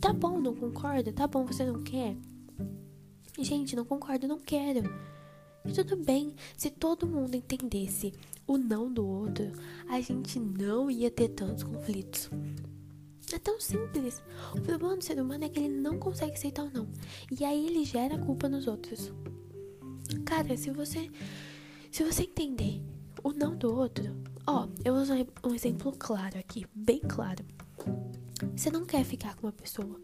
Tá 0.00 0.12
bom, 0.12 0.40
não 0.40 0.54
concorda? 0.54 1.12
Tá 1.12 1.26
bom, 1.26 1.44
você 1.44 1.64
não 1.64 1.82
quer? 1.82 2.16
Gente, 3.38 3.76
não 3.76 3.84
concordo, 3.84 4.26
não 4.28 4.38
quero. 4.38 4.82
E 5.64 5.72
tudo 5.72 5.96
bem, 5.96 6.34
se 6.56 6.70
todo 6.70 7.06
mundo 7.06 7.34
entendesse 7.34 8.12
o 8.46 8.58
não 8.58 8.92
do 8.92 9.06
outro, 9.06 9.52
a 9.88 10.00
gente 10.00 10.38
não 10.38 10.90
ia 10.90 11.10
ter 11.10 11.28
tantos 11.28 11.62
conflitos. 11.62 12.30
É 13.32 13.38
tão 13.38 13.58
simples. 13.60 14.22
O 14.54 14.60
problema 14.60 14.96
do 14.96 15.04
ser 15.04 15.20
humano 15.20 15.44
é 15.44 15.48
que 15.48 15.58
ele 15.58 15.80
não 15.80 15.98
consegue 15.98 16.32
aceitar 16.32 16.64
o 16.64 16.70
não. 16.70 16.88
E 17.30 17.44
aí 17.44 17.66
ele 17.66 17.84
gera 17.84 18.18
culpa 18.18 18.48
nos 18.48 18.66
outros. 18.66 19.12
Cara, 20.24 20.56
se 20.56 20.70
você 20.70 21.10
se 21.90 22.02
você 22.02 22.22
entender 22.22 22.82
o 23.22 23.32
não 23.32 23.54
do 23.54 23.74
outro, 23.74 24.16
ó, 24.46 24.66
eu 24.82 24.94
vou 24.94 25.02
usar 25.02 25.16
um 25.44 25.54
exemplo 25.54 25.92
claro 25.92 26.38
aqui, 26.38 26.66
bem 26.74 27.00
claro. 27.00 27.44
Você 28.56 28.70
não 28.70 28.86
quer 28.86 29.04
ficar 29.04 29.36
com 29.36 29.46
uma 29.46 29.52
pessoa, 29.52 30.00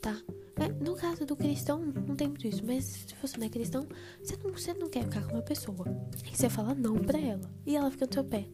tá? 0.00 0.16
É, 0.56 0.68
no 0.68 0.94
caso 0.94 1.26
do 1.26 1.34
cristão, 1.34 1.84
não 1.84 2.14
tem 2.14 2.28
muito 2.28 2.46
isso, 2.46 2.64
mas 2.64 2.84
se 2.84 3.14
você 3.20 3.36
não 3.36 3.46
é 3.46 3.48
cristão, 3.48 3.84
você 4.22 4.36
não, 4.36 4.52
você 4.52 4.74
não 4.74 4.88
quer 4.88 5.02
ficar 5.02 5.26
com 5.26 5.34
uma 5.34 5.42
pessoa. 5.42 5.84
E 6.30 6.36
você 6.36 6.48
fala 6.48 6.72
não 6.72 6.94
pra 6.94 7.18
ela. 7.18 7.50
E 7.66 7.74
ela 7.74 7.90
fica 7.90 8.06
no 8.06 8.12
seu 8.12 8.24
pé. 8.24 8.46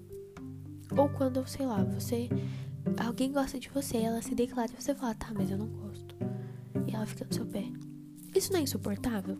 Ou 0.96 1.10
quando, 1.10 1.46
sei 1.46 1.66
lá, 1.66 1.84
você 1.84 2.30
alguém 2.96 3.30
gosta 3.30 3.58
de 3.58 3.68
você, 3.68 3.98
ela 3.98 4.22
se 4.22 4.34
declara 4.34 4.72
e 4.72 4.82
você 4.82 4.94
fala, 4.94 5.14
tá, 5.14 5.32
mas 5.34 5.50
eu 5.50 5.58
não 5.58 5.68
gosto. 5.68 6.16
E 6.86 6.94
ela 6.94 7.04
fica 7.04 7.26
no 7.26 7.34
seu 7.34 7.44
pé. 7.44 7.64
Isso 8.34 8.52
não 8.52 8.60
é 8.60 8.62
insuportável? 8.62 9.38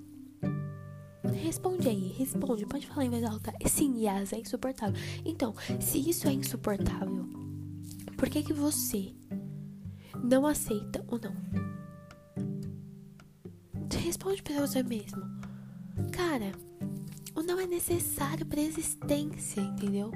Responde 1.35 1.89
aí, 1.89 2.13
responde, 2.17 2.67
pode 2.67 2.87
falar 2.87 3.05
em 3.05 3.11
voz 3.11 3.25
alta. 3.25 3.53
Sim, 3.67 4.05
Yas, 4.05 4.33
é 4.33 4.39
insuportável. 4.39 4.95
Então, 5.25 5.55
se 5.81 5.99
isso 5.99 6.29
é 6.29 6.33
insuportável, 6.33 7.27
por 8.17 8.29
que 8.29 8.43
que 8.43 8.53
você 8.53 9.15
não 10.23 10.47
aceita 10.47 11.05
ou 11.09 11.19
não? 11.19 11.35
Responde 14.03 14.43
pra 14.43 14.67
você 14.67 14.83
mesmo. 14.83 15.23
Cara, 16.13 16.53
o 17.35 17.43
não 17.43 17.61
é 17.61 17.67
necessário 17.67 18.47
pra 18.47 18.61
existência, 18.61 19.61
entendeu? 19.61 20.11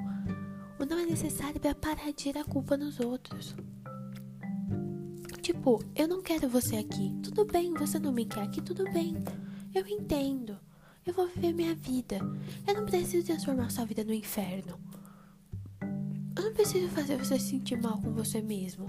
O 0.78 0.84
não 0.84 0.98
é 0.98 1.06
necessário 1.06 1.60
para 1.60 1.74
parar 1.74 2.06
de 2.06 2.14
tirar 2.14 2.40
a 2.40 2.44
culpa 2.44 2.76
nos 2.76 2.98
outros. 3.00 3.54
Tipo, 5.40 5.82
eu 5.94 6.08
não 6.08 6.22
quero 6.22 6.48
você 6.48 6.76
aqui. 6.76 7.14
Tudo 7.22 7.44
bem, 7.44 7.74
você 7.74 7.98
não 7.98 8.12
me 8.12 8.24
quer 8.24 8.42
aqui, 8.42 8.60
tudo 8.60 8.84
bem. 8.92 9.14
Eu 9.74 9.86
entendo. 9.86 10.58
Eu 11.04 11.12
vou 11.12 11.26
viver 11.28 11.52
minha 11.52 11.74
vida. 11.74 12.18
Eu 12.66 12.74
não 12.74 12.86
preciso 12.86 13.26
transformar 13.26 13.70
sua 13.70 13.84
vida 13.84 14.04
no 14.04 14.12
inferno. 14.12 14.78
Eu 16.36 16.44
não 16.44 16.52
preciso 16.52 16.88
fazer 16.88 17.16
você 17.16 17.38
se 17.38 17.50
sentir 17.50 17.80
mal 17.80 18.00
com 18.00 18.12
você 18.12 18.40
mesmo. 18.40 18.86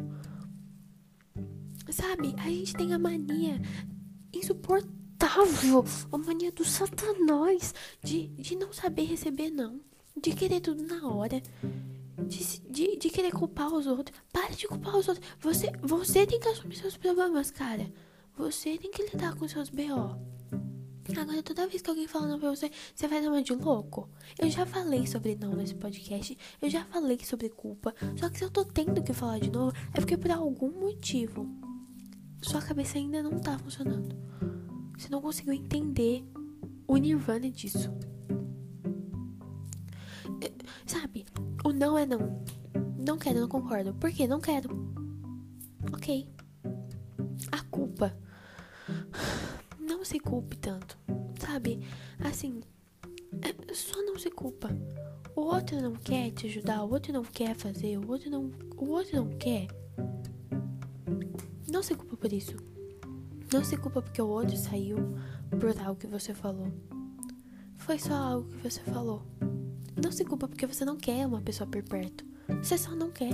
Sabe, 1.90 2.34
a 2.38 2.50
gente 2.50 2.74
tem 2.74 2.94
a 2.94 3.00
mania 3.00 3.62
insuportável, 4.34 5.84
a 6.12 6.18
mania 6.18 6.52
do 6.52 6.66
satanás 6.66 7.74
de, 8.04 8.28
de 8.30 8.56
não 8.56 8.72
saber 8.74 9.04
receber 9.04 9.52
não 9.52 9.82
de 10.20 10.32
querer 10.34 10.62
tudo 10.62 10.84
na 10.84 11.08
hora, 11.08 11.42
de, 12.28 12.60
de, 12.70 12.98
de 12.98 13.10
querer 13.10 13.32
culpar 13.32 13.74
os 13.74 13.88
outros. 13.88 14.18
Para 14.32 14.52
de 14.52 14.68
culpar 14.68 14.96
os 14.96 15.08
outros. 15.08 15.28
Você, 15.40 15.72
você 15.82 16.26
tem 16.26 16.40
que 16.40 16.48
assumir 16.48 16.76
seus 16.76 16.98
problemas, 16.98 17.52
cara. 17.52 17.92
Você 18.38 18.78
tem 18.78 18.92
que 18.92 19.04
lidar 19.04 19.36
com 19.36 19.48
seus 19.48 19.70
B.O. 19.70 20.16
Agora, 21.18 21.44
toda 21.44 21.68
vez 21.68 21.82
que 21.82 21.90
alguém 21.90 22.08
fala 22.08 22.28
não 22.28 22.40
pra 22.40 22.50
você, 22.50 22.72
você 22.96 23.08
vai 23.08 23.26
uma 23.28 23.42
de 23.42 23.54
louco. 23.54 24.10
Eu 24.40 24.50
já 24.50 24.66
falei 24.66 25.06
sobre 25.06 25.36
não 25.36 25.54
nesse 25.54 25.76
podcast. 25.76 26.38
Eu 26.62 26.70
já 26.70 26.86
falei 26.86 27.20
sobre 27.24 27.50
culpa. 27.50 27.94
Só 28.18 28.30
que 28.30 28.38
se 28.38 28.44
eu 28.44 28.50
tô 28.50 28.64
tendo 28.64 29.04
que 29.04 29.14
falar 29.14 29.40
de 29.40 29.52
novo, 29.52 29.76
é 29.94 30.00
porque 30.00 30.18
por 30.18 30.32
algum 30.32 30.72
motivo 30.72 31.46
sua 32.42 32.62
cabeça 32.62 32.98
ainda 32.98 33.22
não 33.22 33.40
tá 33.40 33.58
funcionando. 33.60 34.16
Você 34.98 35.10
não 35.10 35.22
conseguiu 35.22 35.54
entender 35.54 36.24
o 36.88 36.98
nirvana 36.98 37.50
disso. 37.50 37.92
Sabe? 40.86 41.26
O 41.64 41.74
não 41.74 41.98
é 41.98 42.06
não. 42.06 42.44
Não 43.06 43.18
quero, 43.18 43.42
não 43.42 43.48
concordo. 43.48 43.94
Por 43.96 44.12
quê? 44.12 44.28
Não 44.28 44.40
quero. 44.40 44.70
Ok. 45.94 46.33
Culpe 50.34 50.58
tanto. 50.58 50.98
Sabe? 51.40 51.80
Assim. 52.20 52.62
É, 53.42 53.74
só 53.74 54.02
não 54.02 54.18
se 54.18 54.32
culpa. 54.32 54.76
O 55.36 55.42
outro 55.42 55.80
não 55.80 55.94
quer 55.94 56.32
te 56.32 56.48
ajudar, 56.48 56.84
o 56.84 56.92
outro 56.92 57.14
não 57.14 57.24
quer 57.24 57.56
fazer, 57.56 57.98
o 57.98 58.10
outro 58.10 58.32
não. 58.32 58.52
O 58.76 58.90
outro 58.90 59.16
não 59.16 59.30
quer. 59.38 59.68
Não 61.72 61.84
se 61.84 61.94
culpa 61.94 62.18
por 62.18 62.34
isso. 62.34 62.56
Não 63.52 63.64
se 63.64 63.78
culpa 63.78 64.02
porque 64.02 64.22
o 64.22 64.28
outro 64.28 64.58
saiu 64.58 64.98
por 65.52 65.80
algo 65.80 66.00
que 66.00 66.08
você 66.08 66.34
falou. 66.34 66.72
Foi 67.76 68.00
só 68.00 68.14
algo 68.16 68.50
que 68.50 68.70
você 68.70 68.80
falou. 68.82 69.22
Não 70.04 70.12
se 70.12 70.26
culpa 70.26 70.48
porque 70.48 70.66
você 70.66 70.84
não 70.84 70.98
quer 70.98 71.28
uma 71.28 71.42
pessoa 71.42 71.70
por 71.70 71.84
perto. 71.84 72.26
Você 72.62 72.76
só 72.78 72.96
não 72.96 73.12
quer. 73.12 73.34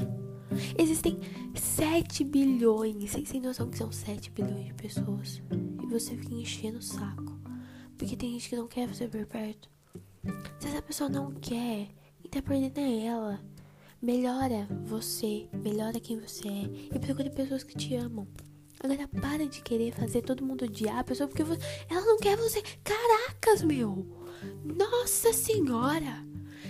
Existem 0.78 1.20
7 1.56 2.24
bilhões. 2.24 3.12
Vocês 3.12 3.30
têm 3.30 3.42
noção 3.42 3.70
que 3.70 3.78
são 3.78 3.92
7 3.92 4.32
bilhões 4.32 4.66
de 4.66 4.74
pessoas? 4.74 5.42
E 5.82 5.86
você 5.88 6.16
fica 6.16 6.34
enchendo 6.34 6.80
o 6.80 6.82
saco. 6.82 7.40
Porque 7.98 8.16
tem 8.16 8.32
gente 8.32 8.50
que 8.50 8.56
não 8.56 8.68
quer 8.68 8.88
você 8.88 9.08
por 9.08 9.26
perto. 9.26 9.70
Se 10.60 10.68
essa 10.68 10.82
pessoa 10.82 11.10
não 11.10 11.32
quer, 11.32 11.90
e 12.24 12.30
tá 12.30 12.42
perdendo 12.42 12.80
é 12.80 13.06
ela. 13.06 13.42
Melhora 14.02 14.68
você, 14.86 15.48
melhora 15.54 16.00
quem 16.00 16.20
você 16.20 16.48
é. 16.48 16.96
E 16.96 17.00
procure 17.00 17.30
pessoas 17.30 17.64
que 17.64 17.78
te 17.78 17.96
amam. 17.96 18.28
Agora 18.82 19.10
para 19.10 19.46
de 19.46 19.62
querer 19.62 19.94
fazer 19.94 20.22
todo 20.22 20.46
mundo 20.46 20.64
odiar 20.64 21.00
a 21.00 21.04
pessoa 21.04 21.28
porque 21.28 21.44
você, 21.44 21.60
ela 21.90 22.02
não 22.02 22.18
quer 22.18 22.38
você. 22.38 22.64
Caracas, 22.84 23.62
meu! 23.62 24.08
Nossa 24.64 25.34
senhora! 25.34 26.26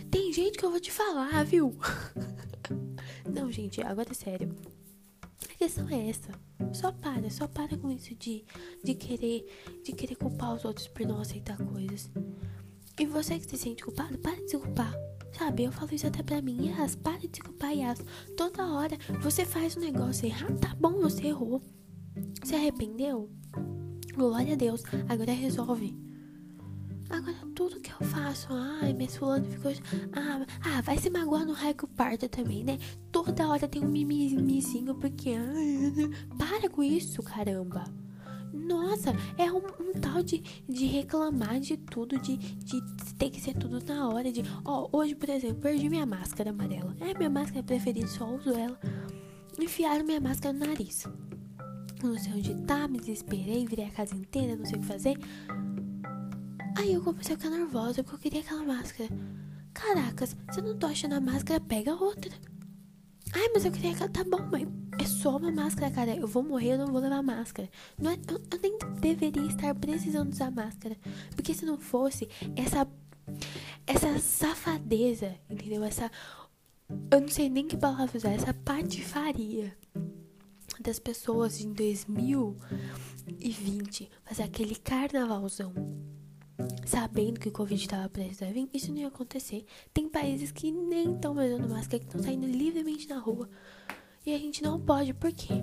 Tem 0.10 0.34
gente 0.34 0.58
que 0.58 0.66
eu 0.66 0.72
vou 0.72 0.80
te 0.80 0.92
falar, 0.92 1.44
viu? 1.46 1.76
não, 3.30 3.52
gente, 3.52 3.82
agora 3.82 4.10
é 4.12 4.14
sério. 4.14 4.56
A 5.44 5.56
questão 5.56 5.88
é 5.90 6.10
essa. 6.10 6.32
Só 6.74 6.92
para, 6.92 7.30
só 7.30 7.48
para 7.48 7.78
com 7.78 7.92
isso 7.92 8.14
de, 8.16 8.44
de 8.84 8.94
querer 8.94 9.46
de 9.84 9.94
querer 9.94 10.16
culpar 10.16 10.54
os 10.54 10.66
outros 10.66 10.88
por 10.88 11.06
não 11.06 11.20
aceitar 11.20 11.58
coisas. 11.58 12.10
E 13.00 13.06
você 13.06 13.40
que 13.40 13.50
se 13.50 13.58
sente 13.58 13.84
culpado, 13.84 14.18
para 14.18 14.36
de 14.36 14.50
se 14.50 14.58
culpar. 14.58 14.94
Sabe, 15.32 15.64
eu 15.64 15.72
falo 15.72 15.94
isso 15.94 16.08
até 16.08 16.22
pra 16.22 16.42
mim. 16.42 16.68
Yas, 16.68 16.96
para 16.96 17.18
de 17.18 17.30
se 17.34 17.42
culpar, 17.42 17.72
Yas. 17.72 18.04
Toda 18.36 18.74
hora 18.74 18.98
você 19.22 19.46
faz 19.46 19.78
um 19.78 19.82
negócio 19.82 20.26
errado. 20.26 20.60
Tá 20.60 20.76
bom, 20.76 21.00
você 21.00 21.28
errou. 21.28 21.62
Se 22.44 22.56
arrependeu? 22.56 23.30
Glória 24.16 24.54
a 24.54 24.58
Deus. 24.58 24.84
Agora 25.08 25.32
resolve. 25.32 26.09
Agora 27.10 27.36
tudo 27.56 27.80
que 27.80 27.92
eu 27.92 28.08
faço, 28.08 28.48
ai, 28.52 28.94
minha 28.94 29.10
fulano 29.10 29.46
ficou. 29.46 29.72
Ah, 30.14 30.46
ah, 30.62 30.82
vai 30.82 30.98
se 30.98 31.10
magoar 31.10 31.46
no 31.46 31.54
raio 31.54 31.74
que 31.74 31.88
parta 31.88 32.30
também, 32.30 32.64
né? 32.64 32.78
Toda 33.12 33.48
hora 33.48 33.68
tem 33.68 33.84
um 33.84 33.88
mimizinho 33.88 34.94
porque. 34.96 35.32
Ai, 35.32 36.10
para 36.38 36.70
com 36.70 36.84
isso, 36.84 37.24
caramba. 37.24 37.84
Nossa, 38.54 39.14
é 39.38 39.52
um, 39.52 39.58
um, 39.58 39.94
tal 40.00 40.24
de, 40.24 40.44
de 40.68 40.86
reclamar 40.86 41.60
de 41.60 41.78
tudo, 41.78 42.20
de, 42.20 42.38
de 42.38 42.82
ter 43.18 43.30
que 43.30 43.40
ser 43.40 43.54
tudo 43.56 43.84
na 43.86 44.08
hora. 44.08 44.32
De, 44.32 44.44
ó, 44.66 44.88
hoje, 44.92 45.16
por 45.16 45.30
exemplo, 45.30 45.58
perdi 45.58 45.90
minha 45.90 46.06
máscara 46.06 46.50
amarela. 46.50 46.96
É 47.00 47.14
minha 47.16 47.30
máscara 47.30 47.64
preferida, 47.64 48.08
só 48.08 48.28
uso 48.28 48.52
ela. 48.52 48.80
Enfiaram 49.60 50.06
minha 50.06 50.20
máscara 50.20 50.54
no 50.54 50.66
nariz. 50.66 51.08
Não 52.02 52.18
sei 52.18 52.34
onde 52.34 52.56
tá, 52.66 52.88
me 52.88 52.98
desesperei, 52.98 53.66
virei 53.66 53.86
a 53.86 53.92
casa 53.92 54.16
inteira, 54.16 54.56
não 54.56 54.66
sei 54.66 54.78
o 54.78 54.82
que 54.82 54.88
fazer. 54.88 55.18
Aí 56.76 56.94
eu 56.94 57.04
comecei 57.04 57.36
a 57.36 57.38
ficar 57.38 57.50
nervosa 57.50 58.04
porque 58.04 58.16
eu 58.16 58.20
queria 58.20 58.42
aquela 58.42 58.64
máscara. 58.64 59.10
Caracas, 59.74 60.36
se 60.52 60.60
eu 60.60 60.64
não 60.64 60.78
tô 60.78 60.88
achando 60.88 61.16
a 61.16 61.20
máscara, 61.20 61.60
pega 61.60 61.94
outra. 61.94 62.32
Ai, 63.34 63.50
mas 63.54 63.66
eu 63.66 63.72
queria 63.72 63.92
aquela. 63.92 64.10
Tá 64.10 64.24
bom, 64.24 64.48
mas 64.52 64.68
é 65.00 65.06
só 65.06 65.38
uma 65.38 65.52
máscara, 65.52 65.92
cara. 65.92 66.16
Eu 66.16 66.28
vou 66.28 66.44
morrer, 66.44 66.74
eu 66.74 66.78
não 66.78 66.88
vou 66.88 67.02
levar 67.02 67.22
máscara. 67.22 67.70
Não 67.98 68.12
é, 68.12 68.16
eu, 68.28 68.42
eu 68.52 68.60
nem 68.62 68.78
deveria 69.00 69.48
estar 69.48 69.74
precisando 69.76 70.32
usar 70.32 70.52
máscara. 70.52 70.98
Porque 71.36 71.54
se 71.54 71.66
não 71.66 71.78
fosse 71.78 72.28
essa. 72.56 72.88
Essa 73.86 74.18
safadeza, 74.20 75.36
entendeu? 75.50 75.84
Essa. 75.84 76.10
Eu 77.12 77.22
não 77.22 77.28
sei 77.28 77.50
nem 77.50 77.68
que 77.68 77.78
palavra 77.78 78.18
usar. 78.18 78.32
Essa 78.32 78.54
patifaria 78.54 79.78
das 80.80 80.98
pessoas 80.98 81.62
em 81.62 81.72
2020 81.74 84.10
fazer 84.24 84.44
aquele 84.44 84.76
carnavalzão 84.76 85.74
sabendo 86.86 87.40
que 87.40 87.50
o 87.50 87.52
Covid 87.52 87.82
estava 87.82 88.10
prestes 88.10 88.42
a 88.42 88.52
vir, 88.52 88.70
isso 88.74 88.92
não 88.92 89.00
ia 89.00 89.08
acontecer. 89.08 89.66
Tem 89.94 90.10
países 90.10 90.52
que 90.52 90.72
nem 90.72 91.16
estão 91.16 91.34
usando 91.34 91.70
máscara, 91.70 92.00
que 92.00 92.06
estão 92.06 92.22
saindo 92.22 92.46
livremente 92.46 93.08
na 93.08 93.20
rua. 93.20 93.50
E 94.26 94.34
a 94.34 94.38
gente 94.38 94.62
não 94.62 94.80
pode, 94.80 95.14
por 95.14 95.32
quê? 95.32 95.54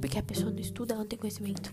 Porque 0.00 0.18
a 0.18 0.22
pessoa 0.22 0.50
não 0.50 0.60
estuda, 0.60 0.94
ela 0.94 1.02
não 1.02 1.08
tem 1.08 1.18
conhecimento. 1.18 1.72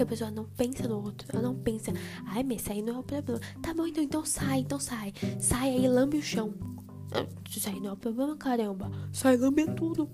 A 0.00 0.04
pessoa 0.04 0.30
não 0.30 0.44
pensa 0.44 0.88
no 0.88 1.02
outro, 1.02 1.28
ela 1.32 1.42
não 1.42 1.54
pensa, 1.54 1.92
ai, 2.26 2.42
mas 2.42 2.62
sair 2.62 2.82
não 2.82 2.96
é 2.96 2.98
o 2.98 3.02
problema. 3.02 3.40
Tá 3.62 3.72
bom, 3.72 3.86
então, 3.86 4.02
então 4.02 4.24
sai, 4.24 4.60
então 4.60 4.80
sai. 4.80 5.12
Sai 5.38 5.70
aí, 5.70 5.88
lambe 5.88 6.16
o 6.16 6.22
chão. 6.22 6.52
Se 7.48 7.60
sair 7.60 7.80
não 7.80 7.90
é 7.90 7.92
o 7.92 7.96
problema, 7.96 8.36
caramba. 8.36 8.90
Sai, 9.12 9.36
lambe 9.36 9.66
tudo. 9.74 10.10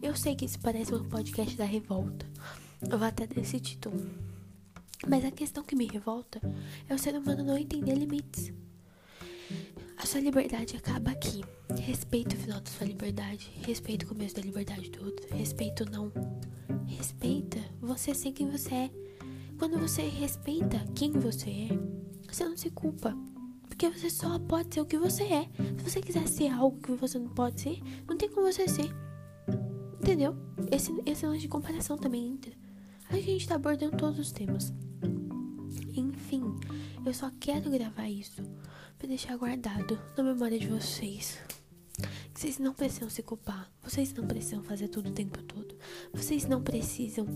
Eu 0.00 0.14
sei 0.14 0.34
que 0.34 0.44
isso 0.44 0.58
parece 0.60 0.94
um 0.94 1.04
podcast 1.04 1.56
da 1.56 1.64
revolta. 1.64 2.26
Eu 2.90 2.98
vou 2.98 3.06
até 3.06 3.26
desse 3.26 3.60
título. 3.60 4.33
Mas 5.06 5.24
a 5.24 5.30
questão 5.30 5.62
que 5.62 5.76
me 5.76 5.86
revolta 5.86 6.40
é 6.88 6.94
o 6.94 6.98
ser 6.98 7.14
humano 7.14 7.44
não 7.44 7.58
entender 7.58 7.94
limites. 7.94 8.52
A 9.96 10.06
sua 10.06 10.20
liberdade 10.20 10.76
acaba 10.76 11.10
aqui. 11.10 11.42
Respeita 11.80 12.34
o 12.34 12.38
final 12.38 12.60
da 12.60 12.70
sua 12.70 12.86
liberdade. 12.86 13.50
Respeita 13.64 14.04
o 14.04 14.08
começo 14.08 14.34
da 14.34 14.42
liberdade 14.42 14.90
do 14.90 15.04
outro. 15.04 15.34
Respeita 15.34 15.84
ou 15.84 15.90
não. 15.90 16.12
Respeita 16.86 17.58
você 17.80 18.14
ser 18.14 18.32
quem 18.32 18.50
você 18.50 18.74
é. 18.74 18.90
Quando 19.58 19.78
você 19.78 20.02
respeita 20.02 20.78
quem 20.94 21.12
você 21.12 21.50
é, 21.50 21.68
você 22.26 22.44
não 22.44 22.56
se 22.56 22.70
culpa. 22.70 23.16
Porque 23.68 23.88
você 23.88 24.10
só 24.10 24.38
pode 24.38 24.74
ser 24.74 24.80
o 24.80 24.86
que 24.86 24.98
você 24.98 25.24
é. 25.24 25.48
Se 25.78 25.90
você 25.90 26.00
quiser 26.00 26.26
ser 26.28 26.48
algo 26.48 26.80
que 26.80 26.92
você 26.92 27.18
não 27.18 27.28
pode 27.28 27.60
ser, 27.60 27.80
não 28.06 28.16
tem 28.16 28.28
como 28.28 28.50
você 28.50 28.68
ser. 28.68 28.90
Entendeu? 30.00 30.36
Esse, 30.70 30.92
esse 31.06 31.26
lance 31.26 31.40
de 31.40 31.48
comparação 31.48 31.96
também 31.96 32.26
entra. 32.26 32.52
A 33.08 33.16
gente 33.18 33.46
tá 33.46 33.54
abordando 33.54 33.96
todos 33.96 34.18
os 34.18 34.32
temas. 34.32 34.72
Enfim, 35.94 36.42
eu 37.04 37.14
só 37.14 37.30
quero 37.38 37.70
gravar 37.70 38.08
isso 38.08 38.42
para 38.98 39.08
deixar 39.08 39.36
guardado 39.36 39.98
na 40.16 40.24
memória 40.24 40.58
de 40.58 40.66
vocês. 40.66 41.38
Vocês 42.34 42.58
não 42.58 42.74
precisam 42.74 43.08
se 43.08 43.22
culpar. 43.22 43.70
Vocês 43.82 44.12
não 44.12 44.26
precisam 44.26 44.62
fazer 44.62 44.88
tudo 44.88 45.10
o 45.10 45.12
tempo 45.12 45.40
todo. 45.42 45.76
Vocês 46.12 46.46
não 46.46 46.62
precisam 46.62 47.26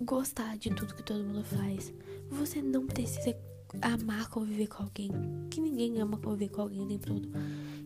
gostar 0.00 0.58
de 0.58 0.70
tudo 0.70 0.94
que 0.94 1.02
todo 1.02 1.24
mundo 1.24 1.44
faz. 1.44 1.92
Você 2.28 2.60
não 2.60 2.86
precisa 2.86 3.34
amar 3.80 4.28
conviver 4.28 4.66
com 4.66 4.82
alguém. 4.82 5.10
Que 5.50 5.60
ninguém 5.60 5.98
ama 6.00 6.18
conviver 6.18 6.50
com 6.50 6.62
alguém 6.62 6.82
o 6.82 6.86
tempo 6.86 7.06
todo. 7.06 7.30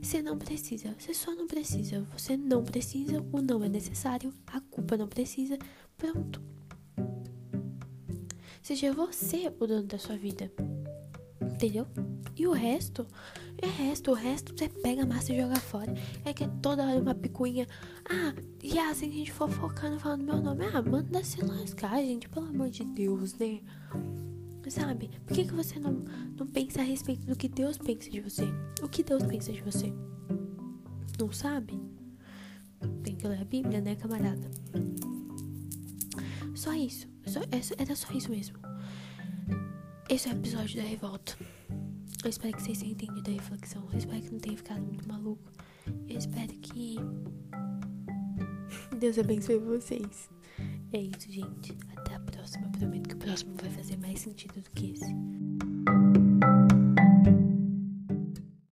Você 0.03 0.21
não 0.21 0.37
precisa. 0.37 0.95
Você 0.99 1.15
só 1.15 1.35
não 1.35 1.47
precisa. 1.47 2.05
Você 2.17 2.37
não 2.37 2.65
precisa. 2.65 3.25
O 3.33 3.41
não 3.41 3.63
é 3.63 3.69
necessário. 3.69 4.33
A 4.49 4.61
culpa 4.61 4.97
não 4.97 5.07
precisa. 5.07 5.57
Pronto. 5.97 6.43
Seja 8.63 8.93
você 8.93 9.53
o 9.59 9.67
dono 9.67 9.87
da 9.87 9.99
sua 9.99 10.17
vida. 10.17 10.51
Entendeu? 11.41 11.87
E 12.37 12.47
o 12.47 12.53
resto, 12.53 13.07
é 13.59 13.67
resto, 13.67 14.11
o 14.11 14.15
resto 14.15 14.55
você 14.57 14.69
pega 14.69 15.03
a 15.03 15.07
massa 15.07 15.33
e 15.33 15.41
joga 15.41 15.57
fora. 15.57 15.93
É 16.25 16.33
que 16.33 16.45
é 16.45 16.49
toda 16.63 16.87
hora 16.87 17.01
uma 17.01 17.15
picuinha. 17.15 17.67
Ah, 18.09 18.35
e 18.63 18.79
assim 18.79 19.09
a 19.09 19.13
gente 19.13 19.33
fofocando 19.33 19.99
falando 19.99 20.25
meu 20.25 20.41
nome. 20.41 20.65
Ah, 20.67 20.83
manda 20.83 21.23
se 21.25 21.43
lascar, 21.45 21.97
gente, 22.03 22.29
pelo 22.29 22.47
amor 22.47 22.71
de 22.71 22.85
Deus, 22.85 23.35
né? 23.35 23.61
Sabe? 24.69 25.11
Por 25.27 25.35
que, 25.35 25.45
que 25.47 25.53
você 25.53 25.81
não, 25.81 26.05
não 26.39 26.47
pensa 26.47 26.81
a 26.81 26.85
respeito 26.85 27.27
do 27.27 27.35
que 27.35 27.49
Deus 27.49 27.77
pensa 27.77 28.09
de 28.09 28.21
você? 28.21 28.45
O 28.83 28.89
que 28.89 29.03
Deus 29.03 29.23
pensa 29.25 29.53
de 29.53 29.61
você? 29.63 29.93
Não 31.19 31.33
sabe? 31.33 31.81
Tem 33.03 33.17
que 33.17 33.27
ler 33.27 33.41
a 33.41 33.45
Bíblia, 33.45 33.81
né, 33.81 33.97
camarada? 33.97 34.49
Só 36.55 36.73
isso. 36.73 37.09
Só, 37.31 37.39
é 37.43 37.83
era 37.83 37.95
só 37.95 38.13
isso 38.13 38.29
mesmo. 38.29 38.59
Esse 40.09 40.29
é 40.29 40.33
o 40.33 40.37
episódio 40.37 40.83
da 40.83 40.89
revolta. 40.89 41.37
Eu 42.25 42.29
espero 42.29 42.57
que 42.57 42.63
vocês 42.63 42.79
tenham 42.79 42.91
entendido 42.91 43.31
a 43.31 43.35
reflexão. 43.35 43.89
Eu 43.93 43.99
espero 43.99 44.21
que 44.21 44.33
não 44.33 44.41
tenha 44.41 44.57
ficado 44.57 44.83
muito 44.83 45.07
maluco. 45.07 45.53
Eu 46.09 46.19
espero 46.19 46.53
que. 46.55 46.97
Deus 48.99 49.17
abençoe 49.17 49.61
vocês. 49.61 50.29
É 50.93 50.99
isso, 50.99 51.31
gente. 51.31 51.79
Até 51.97 52.17
a 52.17 52.21
próxima. 52.21 52.67
Eu 52.67 52.73
prometo 52.73 53.09
que 53.11 53.15
o 53.15 53.19
próximo 53.19 53.55
vai 53.61 53.71
fazer 53.71 53.97
mais 53.99 54.19
sentido 54.19 54.61
do 54.61 54.71
que 54.71 54.91
esse. 54.91 56.50